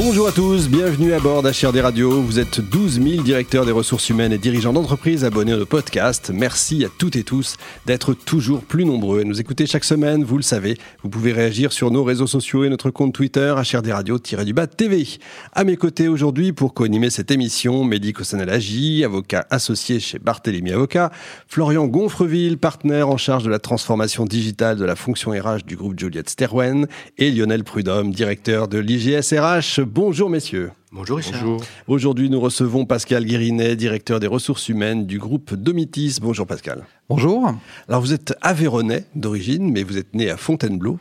Bonjour 0.00 0.28
à 0.28 0.32
tous, 0.32 0.68
bienvenue 0.68 1.12
à 1.12 1.18
bord 1.18 1.42
d'HRD 1.42 1.80
Radio. 1.80 2.22
Vous 2.22 2.38
êtes 2.38 2.60
12 2.60 3.02
000 3.02 3.22
directeurs 3.24 3.66
des 3.66 3.72
ressources 3.72 4.08
humaines 4.08 4.32
et 4.32 4.38
dirigeants 4.38 4.72
d'entreprises 4.72 5.24
abonnés 5.24 5.54
au 5.54 5.66
podcast. 5.66 6.30
Merci 6.32 6.84
à 6.84 6.88
toutes 6.88 7.16
et 7.16 7.24
tous 7.24 7.56
d'être 7.84 8.14
toujours 8.14 8.62
plus 8.62 8.84
nombreux 8.84 9.22
et 9.22 9.24
nous 9.24 9.40
écouter 9.40 9.66
chaque 9.66 9.82
semaine. 9.82 10.22
Vous 10.22 10.36
le 10.36 10.44
savez, 10.44 10.78
vous 11.02 11.08
pouvez 11.08 11.32
réagir 11.32 11.72
sur 11.72 11.90
nos 11.90 12.04
réseaux 12.04 12.28
sociaux 12.28 12.62
et 12.62 12.68
notre 12.68 12.90
compte 12.90 13.12
Twitter 13.12 13.52
HRD 13.56 13.90
Radio-du-bas 13.90 14.68
TV. 14.68 15.04
À 15.52 15.64
mes 15.64 15.76
côtés 15.76 16.06
aujourd'hui 16.06 16.52
pour 16.52 16.74
co-animer 16.74 17.10
cette 17.10 17.32
émission, 17.32 17.82
Mehdi 17.82 18.12
Kossanalagi, 18.12 19.02
avocat 19.04 19.48
associé 19.50 19.98
chez 19.98 20.20
Barthélémy 20.20 20.70
Avocat, 20.70 21.10
Florian 21.48 21.88
Gonfreville, 21.88 22.56
partenaire 22.56 23.08
en 23.08 23.16
charge 23.16 23.42
de 23.42 23.50
la 23.50 23.58
transformation 23.58 24.26
digitale 24.26 24.76
de 24.76 24.84
la 24.84 24.94
fonction 24.94 25.32
RH 25.32 25.64
du 25.66 25.74
groupe 25.74 25.98
Juliette 25.98 26.30
Sterwen 26.30 26.86
et 27.18 27.32
Lionel 27.32 27.64
Prudhomme, 27.64 28.12
directeur 28.12 28.68
de 28.68 28.78
l'IGS 28.78 29.34
RH. 29.36 29.87
Bonjour 29.90 30.28
messieurs. 30.28 30.70
Bonjour 30.92 31.16
Richard. 31.16 31.42
Aujourd'hui, 31.86 32.28
nous 32.28 32.40
recevons 32.40 32.84
Pascal 32.84 33.24
Guérinet, 33.24 33.74
directeur 33.74 34.20
des 34.20 34.26
ressources 34.26 34.68
humaines 34.68 35.06
du 35.06 35.18
groupe 35.18 35.54
Domitis. 35.54 36.18
Bonjour 36.20 36.46
Pascal. 36.46 36.84
Bonjour. 37.08 37.54
Alors 37.88 38.02
vous 38.02 38.12
êtes 38.12 38.34
Aveyronais 38.42 39.06
d'origine, 39.14 39.72
mais 39.72 39.84
vous 39.84 39.96
êtes 39.96 40.14
né 40.14 40.28
à 40.28 40.36
Fontainebleau. 40.36 40.98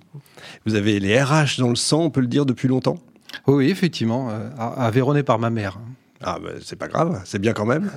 Vous 0.65 0.75
avez 0.75 1.01
les 1.01 1.21
RH 1.21 1.59
dans 1.59 1.67
le 1.67 1.75
sang, 1.75 2.03
on 2.03 2.09
peut 2.09 2.21
le 2.21 2.27
dire, 2.27 2.45
depuis 2.45 2.69
longtemps? 2.69 2.97
Oui, 3.45 3.69
effectivement. 3.69 4.29
Euh, 4.29 4.49
Aveyronais 4.57 5.23
par 5.23 5.37
ma 5.37 5.49
mère. 5.49 5.79
Ah 6.23 6.39
ben 6.41 6.53
c'est 6.63 6.77
pas 6.77 6.87
grave, 6.87 7.21
c'est 7.25 7.39
bien 7.39 7.51
quand 7.51 7.65
même. 7.65 7.91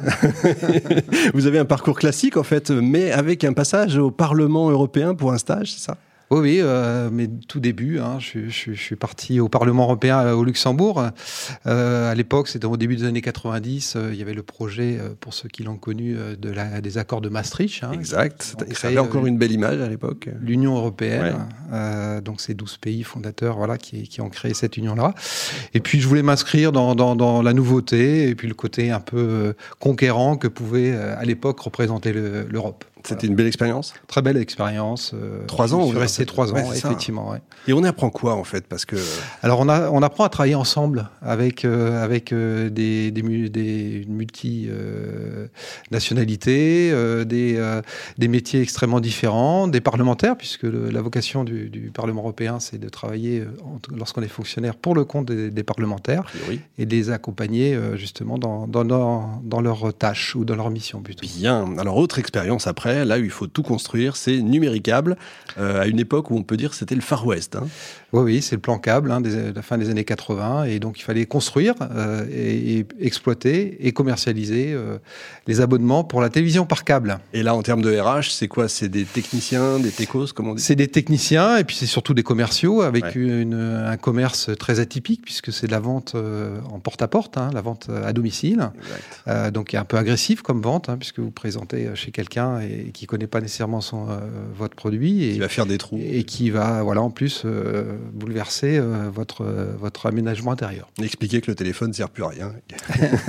vous 1.35 1.47
avez 1.47 1.61
un 1.61 1.65
parcours 1.65 2.01
classique 2.01 2.37
en 2.37 2.43
fait, 2.43 2.71
mais 2.71 3.13
avec 3.13 3.45
un 3.45 3.53
passage 3.53 3.97
au 3.97 4.11
Parlement 4.11 4.69
européen 4.69 5.15
pour 5.15 5.33
un 5.33 5.39
stage, 5.39 5.73
c'est 5.73 5.85
ça? 5.85 5.97
Oui, 6.31 6.39
oui, 6.39 6.59
euh, 6.61 7.11
mais 7.13 7.29
tout 7.49 7.59
début, 7.59 7.99
hein, 7.99 8.19
je, 8.21 8.49
je, 8.49 8.73
je, 8.73 8.81
suis 8.81 8.95
parti 8.95 9.41
au 9.41 9.49
Parlement 9.49 9.83
européen 9.83 10.21
euh, 10.21 10.33
au 10.35 10.45
Luxembourg. 10.45 11.05
Euh, 11.67 12.13
à 12.13 12.15
l'époque, 12.15 12.47
c'était 12.47 12.67
au 12.67 12.77
début 12.77 12.95
des 12.95 13.05
années 13.05 13.21
90, 13.21 13.95
euh, 13.97 14.11
il 14.13 14.19
y 14.19 14.23
avait 14.23 14.33
le 14.33 14.45
projet, 14.45 14.97
euh, 15.01 15.09
pour 15.19 15.35
ceux 15.35 15.49
qui 15.49 15.65
l'ont 15.65 15.77
connu, 15.77 16.17
de 16.39 16.51
la, 16.51 16.81
des 16.81 16.99
accords 16.99 17.21
de 17.21 17.29
Maastricht. 17.29 17.83
Hein, 17.83 17.91
exact, 17.93 18.55
ça 18.71 18.87
avait 18.87 18.99
encore 18.99 19.27
une 19.27 19.39
belle 19.39 19.51
image 19.51 19.81
à 19.81 19.89
l'époque. 19.89 20.29
L'Union 20.41 20.77
européenne, 20.77 21.49
ouais. 21.73 22.21
donc 22.21 22.41
ces 22.41 22.55
12 22.55 22.77
pays 22.77 23.03
fondateurs 23.03 23.57
voilà, 23.57 23.77
qui, 23.77 24.05
qui 24.05 24.21
ont 24.21 24.31
créé 24.31 24.55
cette 24.55 24.77
union-là. 24.77 25.15
Et 25.75 25.81
puis 25.81 26.01
je 26.01 26.07
voulais 26.07 26.23
m'inscrire 26.23 26.71
dans, 26.71 26.95
dans, 26.95 27.17
dans, 27.17 27.43
la 27.43 27.53
nouveauté 27.53 28.29
et 28.29 28.37
puis 28.37 28.47
le 28.47 28.55
côté 28.55 28.93
un 28.93 29.01
peu 29.01 29.55
conquérant 29.81 30.37
que 30.37 30.47
pouvait 30.47 30.93
à 30.93 31.25
l'époque 31.25 31.59
représenter 31.59 32.13
l'Europe. 32.13 32.85
C'était 33.05 33.27
une 33.27 33.35
belle 33.35 33.47
expérience 33.47 33.95
Très 34.09 34.23
belle 34.23 34.37
expérience. 34.37 35.13
Euh, 35.15 35.45
trois 35.47 35.75
ans 35.75 35.85
Je 35.87 35.91
suis 35.91 35.99
resté 35.99 36.27
trois 36.27 36.53
ans, 36.53 36.55
ouais, 36.55 36.77
effectivement. 36.77 37.31
Ouais. 37.31 37.39
Et 37.69 37.73
on 37.73 37.83
apprend 37.85 38.11
quoi, 38.11 38.35
en 38.35 38.45
fait? 38.45 38.67
Parce 38.67 38.85
que... 38.85 38.97
Alors, 39.43 39.61
on, 39.61 39.69
a, 39.69 39.91
on 39.91 40.03
apprend 40.03 40.25
à 40.25 40.29
travailler 40.29 40.55
ensemble 40.55 41.09
avec, 41.23 41.65
euh, 41.65 42.03
avec 42.03 42.33
euh, 42.33 42.71
des, 42.71 43.11
des, 43.11 43.49
des 43.49 44.05
multi-nationalités, 44.09 46.91
euh, 46.93 47.25
des, 47.25 47.57
euh, 47.57 47.83
des 48.19 48.29
métiers 48.29 48.61
extrêmement 48.61 49.01
différents, 49.01 49.69
des 49.69 49.81
parlementaires, 49.81 50.37
puisque 50.37 50.65
le, 50.65 50.91
la 50.91 51.01
vocation 51.01 51.45
du, 51.45 51.71
du 51.71 51.91
Parlement 51.91 52.23
européen, 52.23 52.61
c'est 52.61 52.79
de 52.79 52.89
travailler, 52.89 53.45
lorsqu'on 53.97 54.23
est 54.23 54.29
fonctionnaire, 54.29 54.77
pour 54.77 54.95
le 54.95 55.05
compte 55.05 55.27
des, 55.27 55.51
des 55.51 55.63
parlementaires 55.63 56.25
oui. 56.49 56.61
et 56.79 56.87
de 56.87 56.95
les 56.95 57.11
accompagner, 57.11 57.79
justement, 57.95 58.39
dans, 58.39 58.67
dans, 58.67 58.85
leur, 58.85 59.29
dans 59.43 59.61
leurs 59.61 59.95
tâches 59.95 60.35
ou 60.37 60.45
dans 60.45 60.57
leur 60.57 60.71
mission, 60.71 61.03
plutôt. 61.03 61.27
Bien. 61.27 61.67
Alors, 61.79 61.97
autre 61.97 62.19
expérience 62.19 62.67
après 62.67 62.90
là 62.93 63.19
où 63.19 63.25
il 63.25 63.31
faut 63.31 63.47
tout 63.47 63.63
construire, 63.63 64.17
c'est 64.17 64.41
numéricable, 64.41 65.17
euh, 65.59 65.83
à 65.83 65.87
une 65.87 65.99
époque 65.99 66.31
où 66.31 66.37
on 66.37 66.43
peut 66.43 66.57
dire 66.57 66.71
que 66.71 66.77
c'était 66.77 66.95
le 66.95 67.01
Far 67.01 67.27
West. 67.27 67.57
Hein. 67.57 67.67
Oui, 68.13 68.23
oui, 68.23 68.43
c'est 68.43 68.57
le 68.57 68.61
plan 68.61 68.79
câble 68.79 69.13
hein, 69.13 69.23
la 69.55 69.63
fin 69.63 69.79
des 69.79 69.89
années 69.89 70.05
80, 70.05 70.65
et 70.65 70.81
donc 70.81 70.99
il 70.99 71.03
fallait 71.03 71.27
construire 71.27 71.75
euh, 71.81 72.27
et, 72.33 72.79
et, 72.79 72.87
exploiter 72.99 73.87
et 73.87 73.93
commercialiser 73.93 74.73
euh, 74.73 74.99
les 75.47 75.61
abonnements 75.61 76.03
pour 76.03 76.21
la 76.21 76.29
télévision 76.29 76.67
par 76.67 76.83
câble. 76.83 77.21
Et 77.33 77.45
là, 77.45 77.55
en 77.55 77.63
termes 77.63 77.83
de 77.83 77.97
RH, 77.97 78.31
c'est 78.31 78.49
quoi? 78.49 78.69
C'est 78.69 78.89
des 78.89 79.05
techniciens, 79.05 79.79
des 79.79 79.93
techos, 79.93 80.27
comment 80.35 80.53
on 80.53 80.55
dit? 80.55 80.63
C'est 80.63 80.75
des 80.75 80.89
techniciens, 80.89 81.57
et 81.59 81.65
puis 81.65 81.77
c'est 81.77 81.87
surtout 81.87 82.13
des 82.13 82.25
commerciaux, 82.25 82.83
avec 82.83 83.05
ouais. 83.05 83.13
une, 83.15 83.55
un 83.55 83.97
commerce 83.97 84.51
très 84.59 84.81
atypique, 84.81 85.23
puisque 85.23 85.53
c'est 85.53 85.69
de 85.69 85.73
la 85.73 85.81
vente 85.81 86.15
euh, 86.17 86.59
en 86.73 86.81
porte-à-porte, 86.81 87.37
-porte, 87.37 87.41
hein, 87.41 87.51
la 87.55 87.61
vente 87.61 87.91
à 88.05 88.13
domicile, 88.13 88.71
donc 89.53 89.75
un 89.75 89.85
peu 89.85 89.97
agressif 89.97 90.43
comme 90.43 90.61
vente, 90.63 90.89
hein, 90.89 90.97
puisque 90.99 91.21
vous 91.21 91.31
présentez 91.31 91.89
chez 91.95 92.11
quelqu'un 92.11 92.61
et, 92.61 92.80
et 92.87 92.91
qui 92.93 93.07
connaît 93.07 93.27
pas 93.27 93.41
nécessairement 93.41 93.81
son, 93.81 94.09
euh, 94.09 94.19
votre 94.57 94.75
produit 94.75 95.25
et 95.25 95.33
qui 95.33 95.39
va 95.39 95.49
faire 95.49 95.67
des 95.67 95.79
trous 95.79 95.99
et 96.01 96.25
qui 96.25 96.51
va 96.51 96.83
voilà 96.83 97.03
en 97.03 97.11
plus 97.11 97.43
euh, 97.45 97.97
bouleverser 98.13 98.79
euh, 98.79 99.11
votre 99.13 99.45
votre 99.79 100.07
aménagement 100.07 100.53
intérieur. 100.53 100.89
Expliquer 101.03 101.41
que 101.41 101.51
le 101.51 101.55
téléphone 101.55 101.93
sert 101.93 102.11
plus 102.11 102.25
à 102.25 102.29
rien. 102.29 102.53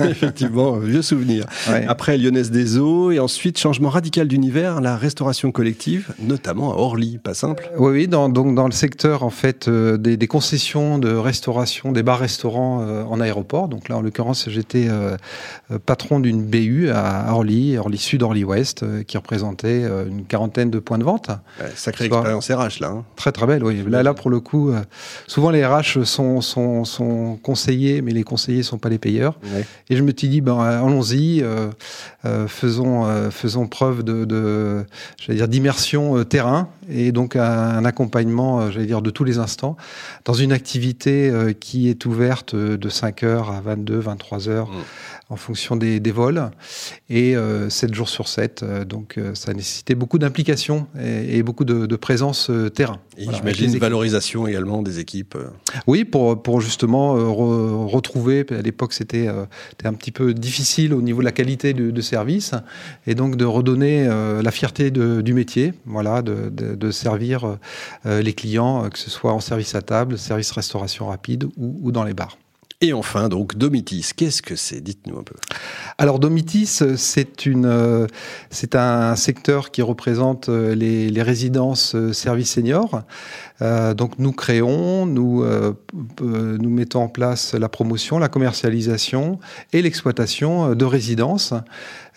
Effectivement, 0.00 0.76
vieux 0.78 1.02
souvenir. 1.02 1.46
Ouais. 1.68 1.84
Après 1.88 2.18
Lyonnaise 2.18 2.50
des 2.50 2.78
Eaux 2.78 3.10
et 3.10 3.18
ensuite 3.18 3.58
changement 3.58 3.90
radical 3.90 4.28
d'univers, 4.28 4.80
la 4.80 4.96
restauration 4.96 5.52
collective, 5.52 6.14
notamment 6.20 6.72
à 6.72 6.76
Orly, 6.76 7.18
pas 7.18 7.34
simple. 7.34 7.70
Oui, 7.78 7.92
oui, 7.92 8.08
dans, 8.08 8.28
donc 8.28 8.54
dans 8.54 8.66
le 8.66 8.72
secteur 8.72 9.22
en 9.22 9.30
fait 9.30 9.68
des, 9.68 10.16
des, 10.16 10.26
concessions 10.26 10.98
de 10.98 11.12
restauration, 11.12 11.92
des 11.92 12.02
bars-restaurants 12.02 12.84
en 13.08 13.20
aéroport. 13.20 13.68
Donc 13.68 13.88
là, 13.88 13.96
en 13.96 14.00
l'occurrence, 14.00 14.48
j'étais 14.48 14.88
patron 15.86 16.20
d'une 16.20 16.42
BU 16.42 16.90
à 16.90 17.32
Orly, 17.32 17.76
Orly 17.76 17.98
Sud, 17.98 18.22
Orly 18.22 18.44
Ouest, 18.44 18.84
qui 19.06 19.16
représentait 19.42 19.82
une 20.08 20.24
quarantaine 20.24 20.70
de 20.70 20.78
points 20.78 20.98
de 20.98 21.04
vente. 21.04 21.28
Ouais, 21.60 21.70
sacrée 21.74 22.06
expérience 22.06 22.50
RH 22.50 22.80
là. 22.80 22.88
Hein. 22.88 23.04
Très 23.16 23.32
très 23.32 23.46
belle, 23.46 23.64
oui. 23.64 23.82
Là, 23.88 24.02
là 24.02 24.14
pour 24.14 24.30
le 24.30 24.40
coup, 24.40 24.70
euh, 24.70 24.80
souvent 25.26 25.50
les 25.50 25.64
RH 25.64 26.04
sont, 26.04 26.40
sont, 26.40 26.84
sont 26.84 27.38
conseillers, 27.42 28.02
mais 28.02 28.12
les 28.12 28.24
conseillers 28.24 28.62
sont 28.62 28.78
pas 28.78 28.88
les 28.88 28.98
payeurs. 28.98 29.38
Ouais. 29.44 29.64
Et 29.90 29.96
je 29.96 30.02
me 30.02 30.12
suis 30.16 30.28
dit, 30.28 30.40
ben 30.40 30.58
allons-y, 30.60 31.42
euh, 31.42 31.70
euh, 32.24 32.46
faisons 32.46 32.82
faisons 33.30 33.66
preuve 33.66 34.02
de, 34.02 34.24
de 34.24 34.84
j'allais 35.18 35.38
dire 35.38 35.48
d'immersion 35.48 36.22
terrain 36.24 36.68
et 36.88 37.12
donc 37.12 37.36
un, 37.36 37.84
accompagnement, 37.84 38.70
j'allais 38.70 38.86
dire 38.86 39.02
de 39.02 39.10
tous 39.10 39.24
les 39.24 39.38
instants, 39.38 39.76
dans 40.24 40.34
une 40.34 40.52
activité 40.52 41.32
qui 41.58 41.88
est 41.88 42.06
ouverte 42.06 42.54
de 42.54 42.88
5 42.88 43.22
heures 43.22 43.50
à 43.50 43.60
22, 43.60 43.98
23 43.98 44.48
heures. 44.48 44.68
Mmh 44.68 44.82
en 45.28 45.36
fonction 45.36 45.76
des, 45.76 46.00
des 46.00 46.10
vols 46.10 46.50
et 47.08 47.36
euh, 47.36 47.70
7 47.70 47.94
jours 47.94 48.08
sur 48.08 48.28
7. 48.28 48.62
Euh, 48.62 48.84
donc 48.84 49.16
euh, 49.16 49.34
ça 49.34 49.54
nécessitait 49.54 49.94
beaucoup 49.94 50.18
d'implication 50.18 50.86
et, 51.00 51.38
et, 51.38 51.42
beaucoup 51.42 51.64
de, 51.64 51.86
de 51.86 51.96
présence 51.96 52.50
euh, 52.50 52.68
terrain. 52.68 52.98
Et 53.16 53.24
voilà, 53.24 53.38
j'imagine 53.38 53.72
une 53.72 53.78
valorisation 53.78 54.46
également 54.46 54.82
des 54.82 54.98
équipes. 54.98 55.36
Oui, 55.86 56.04
pour, 56.04 56.42
pour 56.42 56.60
justement 56.60 57.14
re, 57.14 57.90
retrouver, 57.90 58.44
à 58.50 58.62
l'époque 58.62 58.92
c'était 58.92 59.28
un 59.28 59.94
petit 59.94 60.10
peu 60.10 60.34
difficile 60.34 60.94
au 60.94 61.02
niveau 61.02 61.20
de 61.20 61.24
la 61.24 61.32
qualité 61.32 61.72
de, 61.72 61.90
de 61.90 62.00
service 62.00 62.52
et 63.06 63.14
donc 63.14 63.36
de 63.36 63.44
redonner 63.44 64.06
la 64.06 64.50
fierté 64.50 64.90
de, 64.90 65.20
du 65.20 65.34
métier, 65.34 65.72
voilà, 65.86 66.22
de, 66.22 66.48
de 66.50 66.90
servir 66.90 67.58
les 68.04 68.32
clients, 68.32 68.88
que 68.88 68.98
ce 68.98 69.10
soit 69.10 69.32
en 69.32 69.40
service 69.40 69.74
à 69.74 69.82
table, 69.82 70.18
service 70.18 70.50
restauration 70.50 71.08
rapide 71.08 71.44
ou, 71.56 71.78
ou 71.82 71.92
dans 71.92 72.04
les 72.04 72.14
bars. 72.14 72.36
Et 72.84 72.92
enfin, 72.92 73.28
donc, 73.28 73.56
Domitis, 73.56 74.10
qu'est-ce 74.16 74.42
que 74.42 74.56
c'est? 74.56 74.80
Dites-nous 74.80 75.16
un 75.16 75.22
peu. 75.22 75.36
Alors, 75.98 76.18
Domitis, 76.18 76.82
c'est 76.96 77.46
une, 77.46 78.08
c'est 78.50 78.74
un 78.74 79.14
secteur 79.14 79.70
qui 79.70 79.82
représente 79.82 80.48
les, 80.48 81.08
les 81.08 81.22
résidences 81.22 81.96
services 82.12 82.50
seniors. 82.50 83.02
Euh, 83.62 83.94
donc, 83.94 84.18
nous 84.18 84.32
créons, 84.32 85.06
nous, 85.06 85.44
euh, 85.44 85.74
nous 86.20 86.70
mettons 86.70 87.02
en 87.02 87.08
place 87.08 87.54
la 87.54 87.68
promotion, 87.68 88.18
la 88.18 88.28
commercialisation 88.28 89.38
et 89.72 89.80
l'exploitation 89.80 90.74
de 90.74 90.84
résidences 90.84 91.54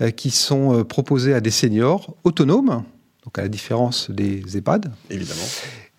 euh, 0.02 0.10
qui 0.10 0.32
sont 0.32 0.84
proposées 0.84 1.36
à 1.36 1.42
des 1.42 1.52
seniors 1.52 2.16
autonomes, 2.24 2.84
donc 3.24 3.38
à 3.38 3.44
la 3.44 3.50
différence 3.50 4.10
des 4.10 4.58
EHPAD. 4.58 4.92
Évidemment. 5.10 5.46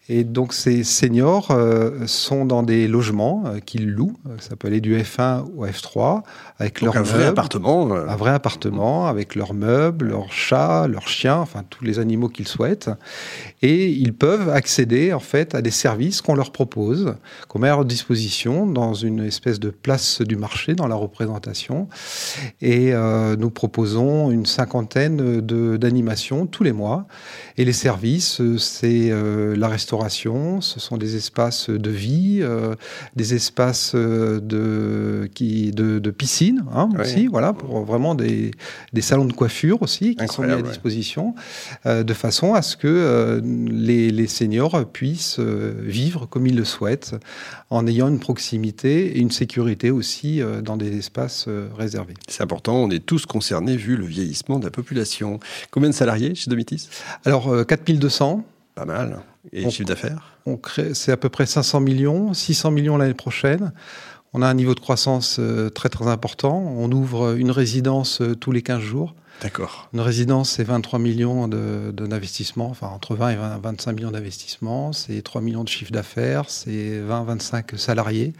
Et 0.08 0.22
donc 0.22 0.52
ces 0.52 0.84
seniors 0.84 1.50
euh, 1.50 2.06
sont 2.06 2.44
dans 2.44 2.62
des 2.62 2.86
logements 2.86 3.42
euh, 3.46 3.58
qu'ils 3.58 3.90
louent. 3.90 4.16
Ça 4.38 4.54
peut 4.54 4.68
aller 4.68 4.80
du 4.80 4.96
F1 4.96 5.44
au 5.56 5.66
F3 5.66 6.22
avec 6.58 6.80
donc 6.82 6.94
leur 6.94 7.02
un 7.02 7.02
vrai 7.02 7.26
appartement. 7.26 7.90
Euh... 7.90 8.06
Un 8.06 8.14
vrai 8.14 8.30
appartement 8.30 9.08
avec 9.08 9.34
leurs 9.34 9.52
meubles, 9.52 10.06
leurs 10.06 10.30
chats, 10.30 10.86
leurs 10.86 11.08
chiens, 11.08 11.38
enfin 11.38 11.64
tous 11.68 11.82
les 11.82 11.98
animaux 11.98 12.28
qu'ils 12.28 12.46
souhaitent. 12.46 12.90
Et 13.62 13.88
ils 13.88 14.14
peuvent 14.14 14.48
accéder 14.48 15.12
en 15.12 15.18
fait 15.18 15.56
à 15.56 15.62
des 15.62 15.72
services 15.72 16.22
qu'on 16.22 16.36
leur 16.36 16.52
propose, 16.52 17.16
qu'on 17.48 17.58
met 17.58 17.68
à 17.68 17.72
leur 17.72 17.84
disposition 17.84 18.64
dans 18.64 18.94
une 18.94 19.24
espèce 19.24 19.58
de 19.58 19.70
place 19.70 20.22
du 20.22 20.36
marché 20.36 20.74
dans 20.74 20.86
la 20.86 20.94
représentation. 20.94 21.88
Et 22.60 22.94
euh, 22.94 23.34
nous 23.34 23.50
proposons 23.50 24.30
une 24.30 24.46
cinquantaine 24.46 25.40
d'animations 25.40 26.46
tous 26.46 26.62
les 26.62 26.72
mois. 26.72 27.06
Et 27.56 27.64
les 27.64 27.72
services, 27.72 28.40
c'est 28.58 29.10
euh, 29.10 29.56
la 29.56 29.66
restauration 29.66 29.95
restauration, 29.96 30.60
ce 30.60 30.80
sont 30.80 30.96
des 30.96 31.16
espaces 31.16 31.70
de 31.70 31.90
vie, 31.90 32.44
des 33.14 33.34
espaces 33.34 33.94
de, 33.94 35.28
qui, 35.34 35.70
de, 35.70 35.98
de 35.98 36.10
piscine 36.10 36.64
hein, 36.72 36.88
aussi, 36.98 37.26
voilà, 37.26 37.52
pour 37.52 37.84
vraiment 37.84 38.14
des, 38.14 38.50
des, 38.92 39.00
salons 39.00 39.24
de 39.24 39.32
coiffure 39.32 39.82
aussi 39.82 40.16
qui 40.16 40.28
sont 40.28 40.42
mis 40.42 40.52
à 40.52 40.62
disposition, 40.62 41.34
de 41.84 42.14
façon 42.14 42.54
à 42.54 42.62
ce 42.62 42.76
que 42.76 43.40
les, 43.70 44.10
les, 44.10 44.26
seniors 44.26 44.84
puissent 44.86 45.38
vivre 45.38 46.26
comme 46.26 46.46
ils 46.46 46.56
le 46.56 46.64
souhaitent, 46.64 47.14
en 47.70 47.86
ayant 47.86 48.08
une 48.08 48.20
proximité 48.20 49.16
et 49.16 49.18
une 49.18 49.30
sécurité 49.30 49.90
aussi 49.90 50.40
dans 50.62 50.76
des 50.76 50.96
espaces 50.98 51.48
réservés. 51.76 52.14
C'est 52.28 52.42
important, 52.42 52.76
on 52.76 52.90
est 52.90 53.04
tous 53.04 53.26
concernés 53.26 53.76
vu 53.76 53.96
le 53.96 54.06
vieillissement 54.06 54.58
de 54.58 54.64
la 54.64 54.70
population. 54.70 55.40
Combien 55.70 55.90
de 55.90 55.94
salariés 55.94 56.34
chez 56.34 56.50
Domitis? 56.50 56.88
Alors, 57.24 57.66
4200. 57.66 58.44
Pas 58.76 58.84
mal. 58.84 59.20
Et 59.52 59.68
chiffre 59.70 59.88
d'affaires 59.88 60.38
on 60.44 60.56
crée, 60.56 60.94
C'est 60.94 61.10
à 61.10 61.16
peu 61.16 61.30
près 61.30 61.46
500 61.46 61.80
millions, 61.80 62.34
600 62.34 62.70
millions 62.70 62.96
l'année 62.96 63.14
prochaine. 63.14 63.72
On 64.34 64.42
a 64.42 64.46
un 64.46 64.54
niveau 64.54 64.74
de 64.74 64.80
croissance 64.80 65.38
euh, 65.40 65.70
très 65.70 65.88
très 65.88 66.06
important. 66.06 66.58
On 66.76 66.92
ouvre 66.92 67.36
une 67.36 67.50
résidence 67.50 68.20
euh, 68.20 68.36
tous 68.36 68.52
les 68.52 68.60
15 68.60 68.80
jours. 68.80 69.14
D'accord. 69.40 69.88
Une 69.94 70.00
résidence, 70.00 70.50
c'est 70.50 70.64
23 70.64 70.98
millions 70.98 71.48
d'investissements, 71.48 72.68
enfin 72.68 72.88
entre 72.88 73.14
20 73.14 73.30
et 73.30 73.36
25 73.62 73.92
millions 73.92 74.10
d'investissements, 74.10 74.92
c'est 74.92 75.20
3 75.20 75.42
millions 75.42 75.64
de 75.64 75.68
chiffre 75.68 75.92
d'affaires, 75.92 76.48
c'est 76.48 77.00
20-25 77.00 77.76
salariés. 77.76 78.32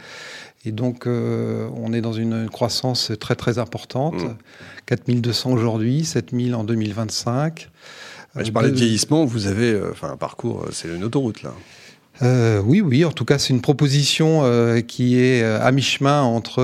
Et 0.65 0.71
donc, 0.71 1.05
euh, 1.05 1.69
on 1.75 1.93
est 1.93 2.01
dans 2.01 2.13
une 2.13 2.49
croissance 2.49 3.11
très 3.19 3.35
très 3.35 3.59
importante. 3.59 4.15
4200 4.87 5.49
mmh. 5.49 5.53
aujourd'hui, 5.53 6.05
7000 6.05 6.55
en 6.55 6.63
2025. 6.63 7.69
Je 8.43 8.51
parlais 8.51 8.71
de 8.71 8.75
vieillissement, 8.75 9.25
vous 9.25 9.47
avez 9.47 9.79
enfin, 9.91 10.11
un 10.11 10.17
parcours, 10.17 10.65
c'est 10.71 10.87
une 10.87 11.03
autoroute 11.03 11.43
là. 11.43 11.53
Euh, 12.21 12.61
oui, 12.65 12.81
oui. 12.81 13.05
En 13.05 13.11
tout 13.11 13.25
cas, 13.25 13.37
c'est 13.37 13.53
une 13.53 13.61
proposition 13.61 14.41
euh, 14.43 14.81
qui 14.81 15.19
est 15.19 15.43
euh, 15.43 15.61
à 15.61 15.71
mi-chemin 15.71 16.21
entre, 16.21 16.63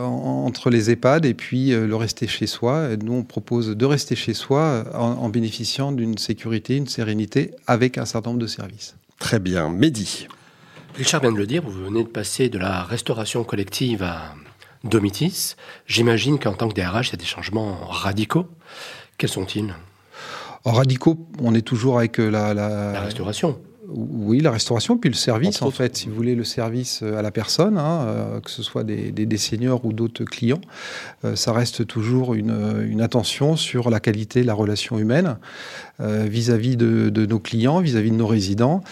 entre 0.00 0.70
les 0.70 0.90
EHPAD 0.90 1.26
et 1.26 1.34
puis 1.34 1.70
le 1.70 1.96
rester 1.96 2.26
chez 2.26 2.46
soi. 2.46 2.96
nous, 3.02 3.14
on 3.14 3.22
propose 3.22 3.70
de 3.70 3.86
rester 3.86 4.16
chez 4.16 4.34
soi 4.34 4.84
en, 4.94 5.28
bénéficiant 5.28 5.92
d'une 5.92 6.18
sécurité, 6.18 6.76
une 6.76 6.86
sérénité 6.86 7.52
avec 7.66 7.98
un 7.98 8.04
certain 8.04 8.30
nombre 8.30 8.42
de 8.42 8.46
services. 8.46 8.96
Très 9.18 9.38
bien. 9.38 9.68
Mehdi. 9.68 10.28
Richard 10.96 11.22
vient 11.22 11.32
de 11.32 11.38
le 11.38 11.46
dire, 11.46 11.62
vous 11.62 11.84
venez 11.84 12.04
de 12.04 12.08
passer 12.08 12.48
de 12.48 12.58
la 12.58 12.84
restauration 12.84 13.42
collective 13.42 14.02
à 14.02 14.34
Domitis. 14.84 15.54
J'imagine 15.86 16.38
qu'en 16.38 16.52
tant 16.52 16.68
que 16.68 16.74
DRH, 16.74 17.08
il 17.08 17.12
y 17.12 17.14
a 17.14 17.18
des 17.18 17.24
changements 17.24 17.86
radicaux. 17.86 18.46
Quels 19.18 19.30
sont-ils? 19.30 19.74
En 20.64 20.72
radicaux, 20.72 21.18
on 21.40 21.54
est 21.54 21.62
toujours 21.62 21.98
avec 21.98 22.18
la, 22.18 22.54
la 22.54 23.00
restauration. 23.00 23.58
Oui, 23.96 24.40
la 24.40 24.50
restauration, 24.50 24.96
puis 24.96 25.10
le 25.10 25.14
service, 25.14 25.60
en 25.60 25.70
fait, 25.70 25.96
si 25.96 26.08
vous 26.08 26.14
voulez, 26.14 26.34
le 26.34 26.44
service 26.44 27.00
euh, 27.02 27.18
à 27.18 27.22
la 27.22 27.30
personne, 27.30 27.76
hein, 27.76 28.06
euh, 28.06 28.40
que 28.40 28.50
ce 28.50 28.62
soit 28.62 28.82
des, 28.82 29.12
des, 29.12 29.36
seniors 29.36 29.84
ou 29.84 29.92
d'autres 29.92 30.24
clients, 30.24 30.60
euh, 31.24 31.36
ça 31.36 31.52
reste 31.52 31.86
toujours 31.86 32.34
une, 32.34 33.00
attention 33.02 33.56
sur 33.56 33.90
la 33.90 34.00
qualité 34.00 34.40
de 34.40 34.46
la 34.46 34.54
relation 34.54 34.98
humaine 34.98 35.36
vis-à-vis 36.00 36.76
de, 36.76 37.26
nos 37.26 37.38
clients, 37.38 37.80
vis-à-vis 37.80 38.10
de 38.10 38.16
nos 38.16 38.26
résidents. 38.26 38.82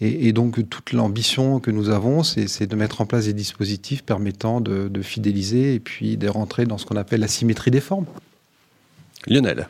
Et, 0.00 0.32
donc, 0.32 0.68
toute 0.68 0.92
l'ambition 0.92 1.58
que 1.58 1.70
nous 1.70 1.90
avons, 1.90 2.22
c'est 2.22 2.66
de 2.66 2.76
mettre 2.76 3.00
en 3.00 3.06
place 3.06 3.24
des 3.24 3.32
dispositifs 3.32 4.02
permettant 4.02 4.60
de, 4.60 4.88
de 4.88 5.02
fidéliser 5.02 5.74
et 5.74 5.80
puis 5.80 6.16
de 6.16 6.28
rentrer 6.28 6.64
dans 6.64 6.78
ce 6.78 6.86
qu'on 6.86 6.96
appelle 6.96 7.20
la 7.20 7.28
symétrie 7.28 7.70
des 7.70 7.80
formes. 7.80 8.06
Lionel. 9.26 9.68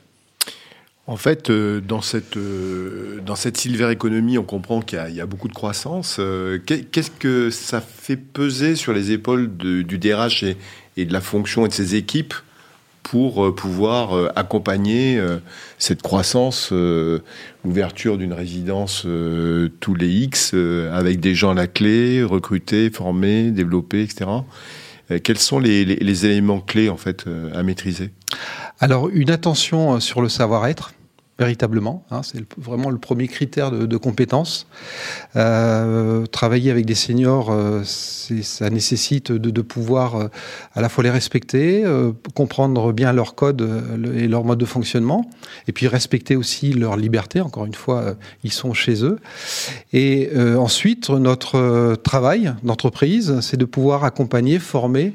En 1.09 1.17
fait, 1.17 1.51
euh, 1.51 1.81
dans 1.81 2.01
cette, 2.01 2.37
euh, 2.37 3.21
dans 3.25 3.37
cette 3.37 3.57
silver 3.57 3.93
economy, 3.93 4.39
on 4.39 4.43
comprend 4.43 4.81
qu'il 4.81 4.99
y, 5.11 5.21
a 5.21 5.27
beaucoup 5.27 5.47
de 5.47 5.55
croissance. 5.55 6.17
Euh, 6.19 6.59
qu'est-ce 6.59 7.13
que 7.13 7.51
ça 7.51 7.81
fait 7.81 8.17
peser 8.17 8.75
sur 8.75 8.93
les 8.93 9.13
épaules 9.13 9.57
du 9.57 9.99
DRH 9.99 10.45
et, 10.97 11.05
de 11.05 11.13
la 11.13 11.21
fonction 11.21 11.65
et 11.65 11.69
de 11.69 11.75
ses 11.75 11.95
équipes 11.95 12.35
pour 13.05 13.55
pouvoir 13.55 14.33
accompagner 14.35 15.23
cette 15.79 16.03
croissance, 16.03 16.73
l'ouverture 17.65 18.19
d'une 18.19 18.33
résidence 18.33 19.07
tous 19.79 19.95
les 19.95 20.09
X, 20.09 20.55
avec 20.93 21.21
des 21.21 21.37
gens 21.37 21.53
à 21.53 21.55
la 21.55 21.69
clé, 21.69 22.25
recrutés, 22.25 22.91
formés, 22.91 23.53
développés, 23.53 24.03
etc. 24.03 24.29
Quels 25.23 25.39
sont 25.39 25.61
les, 25.61 25.85
les 25.85 26.27
éléments 26.27 26.59
clés 26.59 26.89
en 26.89 26.97
fait 26.97 27.27
à 27.55 27.63
maîtriser? 27.63 28.11
Alors, 28.81 29.09
une 29.09 29.31
attention 29.31 30.01
sur 30.01 30.21
le 30.21 30.29
savoir-être, 30.29 30.93
véritablement. 31.39 32.05
Hein, 32.11 32.23
c'est 32.23 32.43
vraiment 32.57 32.91
le 32.91 32.99
premier 32.99 33.29
critère 33.29 33.71
de, 33.71 33.97
compétence. 33.97 34.67
Euh, 35.37 36.25
travailler 36.27 36.71
avec 36.71 36.87
des 36.87 36.95
seniors, 36.95 37.51
euh, 37.51 37.83
ça 37.85 38.71
nécessite 38.71 39.33
de, 39.33 39.51
de 39.51 39.63
pouvoir 39.63 40.17
euh, 40.17 40.29
à 40.75 40.81
la 40.81 40.89
fois 40.89 41.05
les 41.05 41.11
respecter, 41.11 41.85
euh, 41.85 42.13
comprendre 42.35 42.93
bien 42.93 43.13
leur 43.13 43.35
code 43.35 43.61
euh, 43.61 44.19
et 44.19 44.29
leur 44.29 44.45
mode 44.45 44.59
de 44.59 44.65
fonctionnement, 44.65 45.31
et 45.69 45.73
puis 45.73 45.89
respecter 45.89 46.37
aussi 46.37 46.73
leur 46.73 46.97
liberté. 46.97 47.41
Encore 47.41 47.67
une 47.67 47.75
fois, 47.75 48.15
ils 48.43 48.53
sont 48.53 48.73
chez 48.73 49.05
eux. 49.05 49.19
Et 49.93 50.31
ensuite, 50.57 51.11
notre 51.11 51.97
travail 51.97 52.55
d'entreprise, 52.63 53.41
c'est 53.41 53.57
de 53.57 53.65
pouvoir 53.65 54.05
accompagner, 54.05 54.59
former 54.59 55.15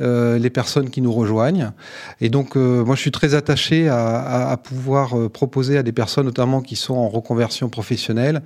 euh, 0.00 0.38
les 0.38 0.50
personnes 0.50 0.90
qui 0.90 1.00
nous 1.00 1.12
rejoignent. 1.12 1.72
Et 2.20 2.28
donc, 2.28 2.56
euh, 2.56 2.84
moi, 2.84 2.94
je 2.94 3.00
suis 3.00 3.10
très 3.10 3.34
attaché 3.34 3.88
à, 3.88 4.48
à, 4.50 4.56
pouvoir 4.56 5.18
euh, 5.18 5.28
proposer 5.28 5.76
à 5.76 5.82
des 5.82 5.92
personnes, 5.92 6.26
notamment 6.26 6.60
qui 6.60 6.76
sont 6.76 6.94
en 6.94 7.08
reconversion 7.08 7.68
professionnelle, 7.68 8.42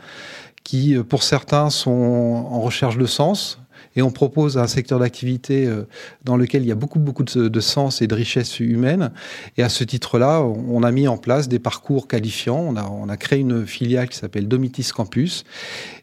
qui, 0.65 0.97
pour 1.09 1.23
certains, 1.23 1.71
sont 1.71 1.91
en 1.91 2.61
recherche 2.61 2.97
de 2.97 3.07
sens, 3.07 3.62
et 3.97 4.03
on 4.03 4.11
propose 4.11 4.59
un 4.59 4.67
secteur 4.67 4.99
d'activité 4.99 5.67
euh, 5.67 5.87
dans 6.25 6.37
lequel 6.37 6.63
il 6.63 6.69
y 6.69 6.73
a 6.73 6.77
beaucoup, 6.77 6.99
beaucoup 6.99 7.25
de, 7.25 7.61
sens 7.61 8.03
et 8.03 8.07
de 8.07 8.15
richesse 8.15 8.61
humaine. 8.61 9.13
Et 9.57 9.63
à 9.63 9.69
ce 9.69 9.85
titre-là, 9.85 10.43
on 10.43 10.83
a 10.83 10.91
mis 10.91 11.09
en 11.09 11.17
place 11.17 11.49
des 11.49 11.59
parcours 11.59 12.09
qualifiants. 12.09 12.75
On 12.77 13.09
a, 13.09 13.17
créé 13.17 13.41
une 13.41 13.67
filiale 13.67 14.09
qui 14.09 14.17
s'appelle 14.17 14.49
Domitis 14.49 14.91
Campus. 14.95 15.45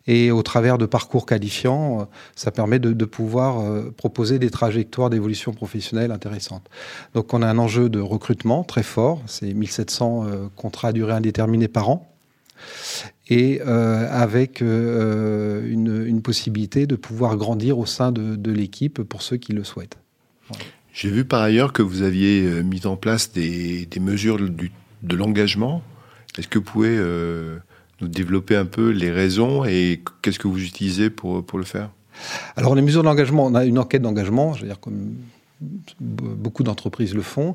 Et 0.08 0.32
au 0.32 0.42
travers 0.42 0.78
de 0.78 0.86
parcours 0.86 1.26
qualifiants, 1.26 2.02
euh, 2.02 2.04
ça 2.36 2.52
permet 2.52 2.80
de, 2.80 2.94
de 2.94 3.06
pouvoir 3.06 3.60
euh, 3.60 3.94
proposer 3.96 4.40
des 4.40 4.50
trajectoires 4.50 5.10
d'évolution 5.10 5.54
professionnelle 5.54 6.12
intéressantes. 6.12 6.68
Donc 7.14 7.34
on 7.34 7.42
a 7.42 7.48
un 7.48 7.58
enjeu 7.58 7.90
de 7.90 8.00
recrutement 8.00 8.64
très 8.64 8.84
fort. 8.84 9.22
C'est 9.26 9.54
1700 9.54 10.26
contrats 10.56 10.90
à 10.90 10.92
durée 10.94 11.14
indéterminée 11.14 11.68
par 11.68 11.90
an 11.90 12.10
et 13.30 13.62
euh, 13.66 14.08
avec 14.12 14.62
euh, 14.62 15.64
une, 15.70 16.22
possibilité 16.22 16.86
de 16.86 16.96
pouvoir 16.96 17.38
grandir 17.38 17.80
au 17.80 17.86
sein 17.86 18.12
de, 18.12 18.52
l'équipe 18.52 19.02
pour 19.04 19.22
ceux 19.22 19.38
qui 19.38 19.54
le 19.54 19.64
souhaitent. 19.64 19.98
J'ai 20.92 21.10
vu 21.10 21.24
par 21.24 21.42
ailleurs 21.42 21.72
que 21.72 21.82
vous 21.82 22.02
aviez 22.02 22.44
euh, 22.44 22.62
mis 22.62 22.86
en 22.86 22.98
place 22.98 23.32
des, 23.32 23.88
mesures 24.02 24.38
de 24.40 25.16
l'engagement. 25.16 25.82
Est-ce 26.38 26.48
que 26.48 26.60
vous 26.60 26.66
pouvez 26.66 26.98
nous 28.02 28.08
développer 28.08 28.56
un 28.56 28.66
peu 28.66 28.90
les 28.90 29.12
raisons 29.12 29.66
et 29.66 30.02
qu'est-ce 30.22 30.40
que 30.40 30.48
vous 30.48 30.64
utilisez 30.64 31.10
pour, 31.10 31.46
pour 31.46 31.60
le 31.60 31.66
faire? 31.66 31.90
Alors 32.56 32.76
les 32.76 32.82
mesures 32.82 33.04
d'engagement, 33.04 33.46
on 33.46 33.56
a 33.56 33.66
une 33.66 33.80
enquête 33.80 34.02
d'engagement, 34.02 34.54
je 34.54 34.62
veux 34.62 34.68
dire 34.68 34.80
comme 34.80 35.16
beaucoup 36.00 36.64
d'entreprises 36.64 37.14
le 37.14 37.22
font, 37.22 37.52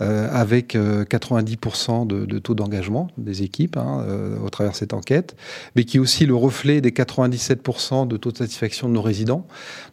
euh, 0.00 0.28
avec 0.30 0.74
90% 0.74 2.12
euh, 2.12 2.26
de, 2.26 2.38
taux 2.38 2.54
d'engagement 2.54 3.08
des 3.16 3.42
équipes 3.42 3.76
hein, 3.76 4.04
euh, 4.06 4.38
au 4.38 4.50
travers 4.50 4.72
de 4.72 4.76
cette 4.76 4.92
enquête, 4.92 5.36
mais 5.74 5.84
qui 5.84 5.96
est 5.96 6.00
aussi 6.00 6.26
le 6.26 6.34
reflet 6.34 6.80
des 6.80 6.90
97% 6.90 8.06
de 8.06 8.16
taux 8.16 8.32
de 8.32 8.36
satisfaction 8.36 8.88
de 8.88 8.94
nos 8.94 9.02
résidents. 9.02 9.46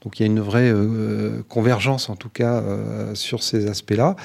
Donc 0.03 0.19
il 0.19 0.23
y 0.23 0.25
a 0.25 0.27
une 0.27 0.41
vraie 0.41 0.73
convergence 1.47 2.09
en 2.09 2.15
tout 2.15 2.29
cas 2.29 2.63
sur 3.13 3.43
ces 3.43 3.67
aspects-là. 3.67 4.15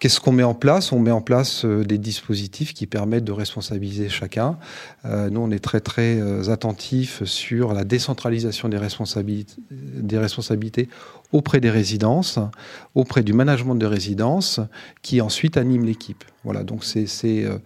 Qu'est-ce 0.00 0.18
qu'on 0.18 0.32
met 0.32 0.42
en 0.42 0.54
place? 0.54 0.92
On 0.92 0.98
met 0.98 1.10
en 1.10 1.20
place 1.20 1.64
des 1.64 1.98
dispositifs 1.98 2.74
qui 2.74 2.86
permettent 2.86 3.24
de 3.24 3.32
responsabiliser 3.32 4.08
chacun. 4.08 4.58
nous, 5.04 5.40
on 5.40 5.50
est 5.50 5.62
très 5.62 5.80
très 5.80 6.48
attentifs 6.48 7.22
sur 7.24 7.74
la 7.74 7.84
décentralisation 7.84 8.68
des 8.68 8.78
responsabilités, 8.78 9.56
des 9.70 10.18
auprès 11.32 11.60
des 11.60 11.70
résidences, 11.70 12.38
auprès 12.94 13.22
du 13.22 13.32
management 13.32 13.74
de 13.74 13.86
résidence, 13.86 14.60
qui 15.02 15.20
ensuite 15.20 15.56
anime 15.56 15.84
l'équipe. 15.84 16.24
Voilà, 16.44 16.62
donc 16.64 16.84
c'est, 16.84 17.06
euh, 17.44 17.58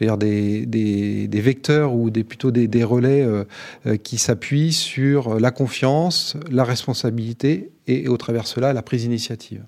dire 0.00 0.16
des, 0.16 0.64
des, 0.64 1.40
vecteurs 1.40 1.92
ou 1.92 2.10
des, 2.10 2.22
plutôt 2.22 2.52
des, 2.52 2.68
des 2.68 2.84
relais 2.84 3.22
euh, 3.22 3.44
euh, 3.86 3.96
qui 3.96 4.16
s'appuient 4.16 4.72
sur 4.72 5.40
la 5.40 5.50
confiance, 5.50 6.36
la 6.50 6.62
responsabilité 6.62 7.71
et, 7.86 8.08
au 8.08 8.16
travers 8.16 8.46
cela 8.46 8.72
la 8.72 8.82
prise 8.82 9.02
d'initiative. 9.02 9.62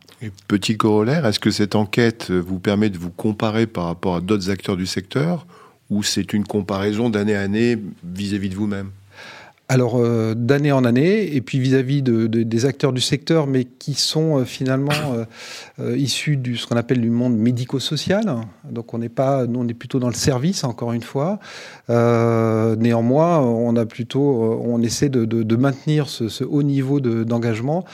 petit 0.48 0.76
corollaire, 0.76 1.26
est-ce 1.26 1.40
que 1.40 1.50
cette 1.50 1.74
enquête 1.74 2.30
vous 2.30 2.58
permet 2.58 2.90
de 2.90 2.98
vous 2.98 3.10
comparer 3.10 3.66
par 3.66 3.84
rapport 3.84 4.16
à 4.16 4.20
d'autres 4.20 4.50
acteurs 4.50 4.76
du 4.76 4.86
secteur 4.86 5.46
ou 5.90 6.02
c'est 6.02 6.32
une 6.32 6.44
comparaison 6.44 7.10
d'année 7.10 7.36
à 7.36 7.42
année 7.42 7.78
vis-à-vis 8.04 8.48
de 8.48 8.54
vous-même? 8.54 8.90
Alors, 9.68 9.96
euh, 9.96 10.34
d'année 10.34 10.72
en 10.72 10.84
année, 10.84 11.34
et 11.34 11.40
puis 11.40 11.58
vis-à-vis 11.58 12.02
de, 12.02 12.26
des 12.26 12.66
acteurs 12.66 12.92
du 12.92 13.00
secteur, 13.00 13.46
mais 13.46 13.64
qui 13.64 13.94
sont 13.94 14.40
euh, 14.40 14.44
finalement 14.44 14.92
euh, 15.80 15.96
issus 15.96 16.36
du 16.36 16.58
ce 16.58 16.66
qu'on 16.66 16.76
appelle 16.76 17.00
du 17.00 17.08
monde 17.08 17.34
médico-social. 17.36 18.40
Donc, 18.68 18.92
on 18.92 18.98
n'est 18.98 19.08
pas, 19.08 19.46
nous, 19.46 19.60
on 19.60 19.66
est 19.66 19.74
plutôt 19.74 20.00
dans 20.00 20.08
le 20.08 20.14
service, 20.14 20.64
encore 20.64 20.92
une 20.92 21.02
fois. 21.02 21.38
néanmoins, 21.88 23.40
on 23.40 23.74
a 23.76 23.86
plutôt, 23.86 24.60
on 24.62 24.82
essaie 24.82 25.08
de, 25.08 25.56
maintenir 25.56 26.08
ce, 26.08 26.44
haut 26.44 26.62
niveau 26.62 27.00
d'engagement, 27.00 27.84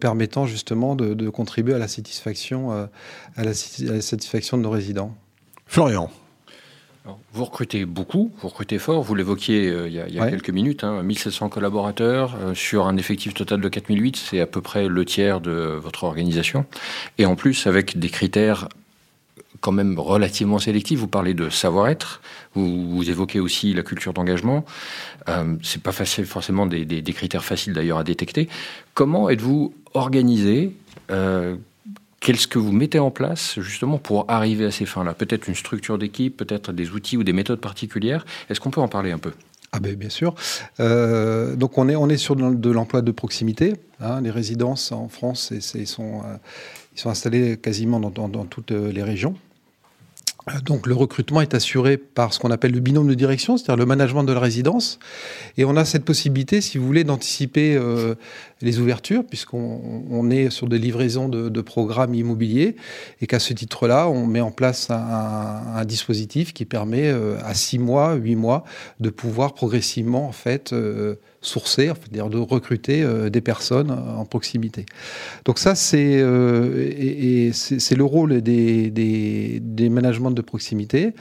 permettant 0.00 0.46
justement 0.46 0.96
de, 0.96 1.30
contribuer 1.30 1.74
à 1.74 1.78
la 1.78 1.88
satisfaction, 1.88 2.72
à 2.72 3.44
la 3.44 3.54
satisfaction 3.54 4.58
de 4.58 4.62
nos 4.62 4.70
résidents. 4.70 5.14
Florian 5.66 6.10
vous 7.32 7.44
recrutez 7.44 7.84
beaucoup, 7.84 8.30
vous 8.40 8.48
recrutez 8.48 8.78
fort, 8.78 9.02
vous 9.02 9.14
l'évoquiez 9.14 9.68
euh, 9.68 9.88
il 9.88 9.94
y 9.94 10.20
a, 10.20 10.30
quelques 10.30 10.50
minutes, 10.50 10.84
hein, 10.84 11.02
1700 11.02 11.48
collaborateurs 11.48 12.36
euh, 12.40 12.54
sur 12.54 12.86
un 12.86 12.96
effectif 12.96 13.34
total 13.34 13.60
de 13.60 13.68
4008, 13.68 14.16
c'est 14.16 14.40
à 14.40 14.46
peu 14.46 14.60
près 14.60 14.86
le 14.86 15.04
tiers 15.04 15.40
de 15.40 15.50
votre 15.82 16.04
organisation. 16.04 16.64
Et 17.18 17.26
en 17.26 17.34
plus, 17.34 17.66
avec 17.66 17.98
des 17.98 18.08
critères 18.08 18.68
quand 19.62 19.72
même 19.72 19.98
relativement 19.98 20.58
sélectifs, 20.58 20.98
vous 20.98 21.08
parlez 21.08 21.34
de 21.34 21.48
savoir-être, 21.48 22.20
vous, 22.54 23.08
évoquez 23.08 23.40
aussi 23.40 23.72
la 23.72 23.82
culture 23.82 24.12
d'engagement. 24.12 24.64
Euh, 25.28 25.56
c'est 25.62 25.82
pas 25.82 25.92
facile, 25.92 26.26
forcément 26.26 26.66
des, 26.66 26.84
des, 26.84 27.12
critères 27.12 27.44
faciles 27.44 27.72
d'ailleurs 27.72 27.98
à 27.98 28.04
détecter. 28.04 28.48
Comment 28.92 29.30
êtes-vous 29.30 29.72
organisé 29.94 30.74
euh, 31.10 31.56
Qu'est-ce 32.22 32.46
que 32.46 32.60
vous 32.60 32.70
mettez 32.70 33.00
en 33.00 33.10
place 33.10 33.58
justement 33.58 33.98
pour 33.98 34.26
arriver 34.28 34.64
à 34.64 34.70
ces 34.70 34.86
fins-là? 34.86 35.12
Peut-être 35.12 35.48
une 35.48 35.56
structure 35.56 35.98
d'équipe, 35.98 36.36
peut-être 36.36 36.72
des 36.72 36.92
outils 36.92 37.16
ou 37.16 37.24
des 37.24 37.32
méthodes 37.32 37.58
particulières. 37.58 38.24
Est-ce 38.48 38.60
qu'on 38.60 38.70
peut 38.70 38.80
en 38.80 38.86
parler 38.86 39.10
un 39.10 39.18
peu? 39.18 39.32
Ah 39.72 39.80
ben, 39.80 39.96
bien 39.96 40.08
sûr. 40.08 40.36
Euh, 40.78 41.56
donc 41.56 41.78
on 41.78 41.88
est, 41.88 41.96
on 41.96 42.08
est 42.08 42.16
sur 42.16 42.36
de 42.36 42.70
l'emploi 42.70 43.02
de 43.02 43.10
proximité. 43.10 43.74
Hein. 44.00 44.20
les 44.20 44.30
résidences 44.30 44.92
en 44.92 45.08
France, 45.08 45.52
ils, 45.74 45.88
sont, 45.88 46.22
euh, 46.24 47.10
installés 47.10 47.56
quasiment 47.56 47.98
dans 47.98 48.44
toutes 48.44 48.70
les 48.70 49.02
régions. 49.02 49.34
Donc 50.64 50.88
le 50.88 50.94
recrutement 50.94 51.40
est 51.40 51.54
assuré 51.54 51.96
par 51.96 52.32
ce 52.32 52.40
qu'on 52.40 52.50
appelle 52.50 52.72
le 52.72 52.80
binôme 52.80 53.06
de 53.06 53.14
direction, 53.14 53.56
c'est-à-dire 53.56 53.76
le 53.76 53.86
management 53.86 54.24
de 54.24 54.32
la 54.32 54.40
résidence. 54.40 54.98
Et 55.56 55.64
on 55.64 55.76
a 55.76 55.84
cette 55.84 56.04
possibilité, 56.04 56.60
si 56.60 56.78
vous 56.78 56.86
voulez, 56.86 57.04
d'anticiper 57.04 57.76
euh, 57.76 58.16
les 58.62 58.78
ouvertures, 58.78 59.24
puisqu'on 59.24 60.30
est 60.30 60.50
sur 60.50 60.68
des 60.68 60.78
livraisons 60.78 61.28
de, 61.28 61.60
programmes 61.60 62.14
immobiliers, 62.14 62.76
et 63.20 63.26
qu'à 63.26 63.38
ce 63.38 63.52
titre-là, 63.52 64.08
on 64.08 64.26
met 64.26 64.40
en 64.40 64.50
place 64.50 64.88
un, 64.90 65.84
dispositif 65.84 66.52
qui 66.52 66.64
permet 66.64 67.08
euh, 67.08 67.36
à 67.44 67.54
six 67.54 67.78
mois, 67.78 68.14
huit 68.14 68.36
mois, 68.36 68.64
de 69.00 69.10
pouvoir 69.10 69.54
progressivement 69.54 70.28
en 70.28 70.32
fait 70.32 70.72
euh, 70.72 71.16
sourcer, 71.40 71.92
de 72.10 72.38
recruter 72.38 73.02
euh, 73.02 73.30
des 73.30 73.40
personnes 73.40 73.90
en 73.90 74.24
proximité. 74.24 74.86
Donc 75.44 75.58
ça, 75.58 75.74
c'est 75.74 76.18
le 76.20 78.02
rôle 78.02 78.40
des, 78.42 78.90
des 78.90 79.88
managements 79.88 80.30
de 80.30 80.42
proximité. 80.42 81.14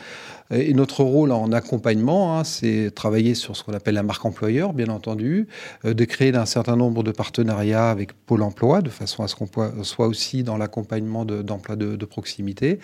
Et 0.51 0.73
notre 0.73 1.03
rôle 1.03 1.31
en 1.31 1.51
accompagnement, 1.53 2.37
hein, 2.37 2.43
c'est 2.43 2.91
travailler 2.93 3.35
sur 3.35 3.55
ce 3.55 3.63
qu'on 3.63 3.73
appelle 3.73 3.95
la 3.95 4.03
marque 4.03 4.25
employeur, 4.25 4.73
bien 4.73 4.89
entendu, 4.89 5.47
euh, 5.85 5.93
de 5.93 6.05
créer 6.05 6.35
un 6.35 6.45
certain 6.45 6.75
nombre 6.75 7.03
de 7.03 7.11
partenariats 7.11 7.89
avec 7.89 8.13
Pôle 8.13 8.41
Emploi, 8.41 8.81
de 8.81 8.89
façon 8.89 9.23
à 9.23 9.27
ce 9.27 9.35
qu'on 9.35 9.47
soit 9.83 10.07
aussi 10.07 10.43
dans 10.43 10.57
l'accompagnement 10.57 11.25
d'emploi 11.25 11.75
de, 11.75 12.05
proximité. 12.05 12.79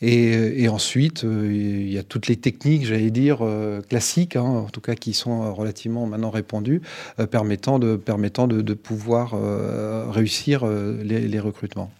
Et, 0.00 0.62
et, 0.64 0.68
ensuite, 0.68 1.22
euh, 1.22 1.48
il 1.52 1.92
y 1.92 1.98
a 1.98 2.02
toutes 2.02 2.26
les 2.26 2.36
techniques, 2.36 2.86
j'allais 2.86 3.10
dire, 3.10 3.38
euh, 3.42 3.80
classiques, 3.82 4.34
hein, 4.34 4.42
en 4.42 4.68
tout 4.68 4.80
cas 4.80 4.94
qui 4.94 5.12
sont 5.12 5.54
relativement 5.54 6.06
maintenant 6.06 6.30
répandues, 6.30 6.82
permettant, 7.30 7.78
de, 7.78 7.96
permettant 7.96 8.48
de, 8.48 8.74
pouvoir 8.74 9.34
réussir 10.10 10.66
les 10.66 11.40
recrutements. 11.40 11.90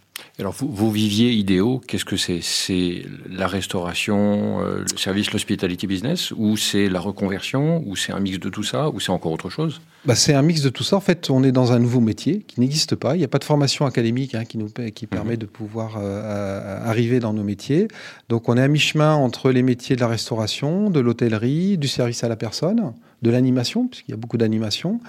Alors, 0.41 0.53
vous, 0.53 0.71
vos 0.71 0.91
viviers 0.91 1.33
idéaux, 1.33 1.81
qu'est-ce 1.85 2.05
que 2.05 2.17
c'est? 2.17 2.39
C'est 2.43 3.03
la 3.29 3.49
restauration, 3.49 4.61
euh, 4.61 4.85
le 4.89 4.97
service, 4.97 5.33
l'hospitality 5.33 5.89
business, 5.89 6.33
ou 6.37 6.57
c'est 6.57 6.89
la 6.89 7.01
reconversion, 7.01 7.83
ou 7.85 7.97
c'est 7.97 8.13
un 8.13 8.21
mix 8.21 8.39
de 8.39 8.49
tout 8.49 8.63
ça, 8.63 8.89
ou 8.91 9.01
c'est 9.01 9.11
encore 9.11 9.33
autre 9.33 9.51
chose? 9.51 9.81
Bah, 10.05 10.15
C'est 10.15 10.35
un 10.35 10.43
mix 10.43 10.63
de 10.63 10.69
tout 10.69 10.85
ça. 10.85 10.97
En 10.97 11.01
fait, 11.01 11.29
on 11.31 11.43
est 11.43 11.51
dans 11.51 11.73
un 11.73 11.81
nouveau 11.81 12.01
métier 12.01 12.45
qui 12.47 12.61
n'existe 12.61 12.95
pas. 12.95 13.17
Il 13.17 13.19
n'y 13.19 13.25
a 13.25 13.29
pas 13.29 13.41
de 13.41 13.45
formation 13.45 13.85
académique 13.85 14.37
hein, 14.37 14.45
qui 14.45 14.59
nous 14.59 14.69
qui 14.69 15.07
mhm. 15.07 15.09
permet 15.09 15.37
de 15.37 15.47
pouvoir 15.47 15.97
euh, 16.01 16.89
arriver 16.89 17.19
dans 17.19 17.33
nos 17.33 17.43
métiers. 17.43 17.89
Donc, 18.29 18.49
on 18.49 18.57
est 18.57 18.63
à 18.63 18.69
mi-chemin 18.69 19.15
entre 19.15 19.51
les 19.51 19.65
métiers 19.65 19.97
de 19.97 20.01
la 20.01 20.09
restauration, 20.09 20.89
de 20.89 21.01
l'hôtellerie, 21.01 21.79
du 21.79 21.89
service 21.89 22.23
à 22.23 22.29
la 22.29 22.37
personne 22.37 22.93
de 23.23 23.31
l'animation, 23.31 23.89
puisqu'il 23.89 24.13
y 24.13 24.15
a 24.15 24.17
beaucoup 24.17 24.37
d'animation. 24.37 25.01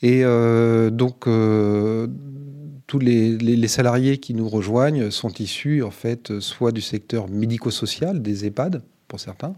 Et 0.00 0.24
euh, 0.24 0.88
donc, 0.88 1.26
tous 2.86 2.98
les, 2.98 3.68
salariés 3.68 4.18
qui 4.18 4.34
nous 4.34 4.48
rejoignent 4.48 5.10
sont 5.10 5.32
issus, 5.38 5.82
en 5.82 5.90
fait, 5.90 6.40
soit 6.40 6.72
du 6.72 6.80
secteur 6.80 7.28
médico-social, 7.28 8.22
des 8.22 8.46
EHPAD, 8.46 8.82
pour 9.08 9.20
certains, 9.20 9.54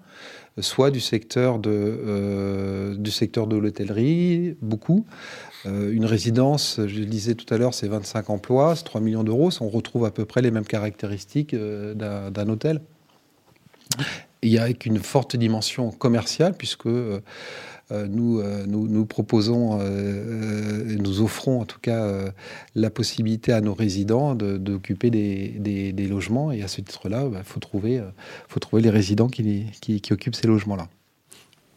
soit 0.60 0.90
du 0.90 1.00
secteur 1.00 1.58
de, 1.58 1.70
euh, 1.70 2.94
de 2.96 3.56
l'hôtellerie, 3.56 4.56
beaucoup. 4.60 5.06
Euh, 5.66 5.92
une 5.92 6.04
résidence, 6.04 6.80
je 6.86 7.00
le 7.00 7.06
disais 7.06 7.34
tout 7.34 7.52
à 7.52 7.58
l'heure, 7.58 7.74
c'est 7.74 7.88
25 7.88 8.30
emplois, 8.30 8.76
c'est 8.76 8.84
3 8.84 9.00
millions 9.00 9.24
d'euros. 9.24 9.50
On 9.60 9.68
retrouve 9.68 10.04
à 10.04 10.10
peu 10.10 10.24
près 10.24 10.42
les 10.42 10.50
mêmes 10.50 10.66
caractéristiques 10.66 11.54
euh, 11.54 11.94
d'un 11.94 12.48
hôtel. 12.48 12.80
Il 14.42 14.50
y 14.50 14.58
a 14.58 14.68
une 14.84 14.98
forte 14.98 15.34
dimension 15.36 15.90
commerciale, 15.90 16.54
puisque 16.56 16.88
nous, 17.90 18.40
euh, 18.40 18.64
nous, 18.66 18.86
nous, 18.88 19.06
proposons, 19.06 19.78
euh, 19.80 20.96
nous 20.98 21.20
offrons 21.22 21.60
en 21.60 21.64
tout 21.64 21.78
cas 21.80 22.06
la 22.74 22.90
possibilité 22.90 23.52
à 23.52 23.60
nos 23.60 23.74
résidents 23.74 24.34
d'occuper 24.34 25.10
des, 25.10 25.54
des, 25.58 25.92
des, 25.92 26.06
logements. 26.06 26.52
Et 26.52 26.62
à 26.62 26.68
ce 26.68 26.80
titre-là, 26.80 27.24
il 27.24 27.30
bah, 27.30 27.42
faut, 27.44 27.60
trouver, 27.60 28.02
faut 28.48 28.60
trouver 28.60 28.82
les 28.82 28.90
résidents 28.90 29.28
qui, 29.28 29.66
qui, 29.80 30.00
qui 30.00 30.12
occupent 30.12 30.36
ces 30.36 30.46
logements-là. 30.46 30.88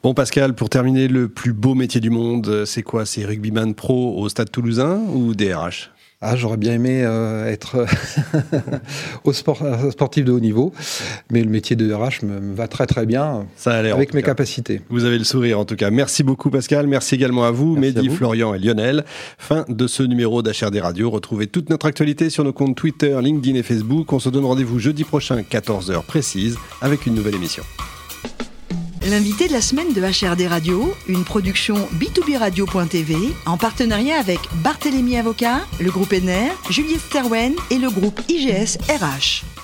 Bon 0.03 0.13
Pascal, 0.13 0.56
pour 0.56 0.70
terminer, 0.70 1.08
le 1.08 1.30
plus 1.30 1.53
beau 1.53 1.75
métier 1.75 2.01
du 2.01 2.10
monde, 2.10 2.65
c'est 2.65 2.82
quoi? 2.82 3.06
C'est 3.06 3.24
rugbyman 3.24 3.75
pro 3.75 4.18
au 4.18 4.30
Stade 4.30 4.50
Toulousain 4.50 5.00
ou 5.13 5.36
DRH 5.36 5.91
ah, 6.21 6.35
j'aurais 6.35 6.57
bien 6.57 6.73
aimé 6.73 7.01
euh, 7.03 7.51
être 7.51 7.85
au 9.23 9.33
sport, 9.33 9.63
sportif 9.91 10.23
de 10.25 10.31
haut 10.31 10.39
niveau, 10.39 10.71
mais 11.31 11.41
le 11.43 11.49
métier 11.49 11.75
de 11.75 11.91
RH 11.91 12.23
me, 12.23 12.55
va 12.55 12.67
très 12.67 12.85
très 12.85 13.05
bien 13.05 13.47
Ça 13.55 13.73
a 13.73 13.93
avec 13.93 14.13
mes 14.13 14.21
capacités. 14.21 14.81
Vous 14.89 15.05
avez 15.05 15.17
le 15.17 15.23
sourire 15.23 15.59
en 15.59 15.65
tout 15.65 15.75
cas. 15.75 15.89
Merci 15.89 16.23
beaucoup 16.23 16.49
Pascal, 16.49 16.87
merci 16.87 17.15
également 17.15 17.43
à 17.43 17.51
vous, 17.51 17.75
Mehdi, 17.75 18.09
Florian 18.09 18.53
et 18.53 18.59
Lionel. 18.59 19.03
Fin 19.37 19.65
de 19.67 19.87
ce 19.87 20.03
numéro 20.03 20.41
d'HRD 20.41 20.79
Radio. 20.79 21.09
Retrouvez 21.09 21.47
toute 21.47 21.69
notre 21.69 21.87
actualité 21.87 22.29
sur 22.29 22.43
nos 22.43 22.53
comptes 22.53 22.75
Twitter, 22.75 23.17
LinkedIn 23.21 23.57
et 23.57 23.63
Facebook. 23.63 24.13
On 24.13 24.19
se 24.19 24.29
donne 24.29 24.45
rendez-vous 24.45 24.79
jeudi 24.79 25.03
prochain, 25.03 25.41
14h 25.41 26.03
précise, 26.05 26.57
avec 26.81 27.05
une 27.05 27.15
nouvelle 27.15 27.35
émission. 27.35 27.63
L'invité 29.10 29.48
de 29.48 29.53
la 29.53 29.62
semaine 29.62 29.93
de 29.93 30.01
HRD 30.01 30.48
Radio, 30.48 30.93
une 31.08 31.24
production 31.24 31.75
b2b 31.96 32.38
radio.tv 32.38 33.15
en 33.48 33.58
partenariat 33.58 34.20
avec 34.20 34.39
Barthélémy 34.63 35.17
Avocat, 35.17 35.62
le 35.79 35.89
groupe 35.89 36.13
NR, 36.13 36.51
Juliette 36.70 37.01
Sterwen 37.01 37.55
et 37.72 37.79
le 37.79 37.89
groupe 37.89 38.22
IGS 38.29 38.77
RH. 38.89 39.61